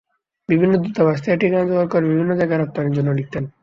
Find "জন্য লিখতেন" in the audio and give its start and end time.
2.97-3.43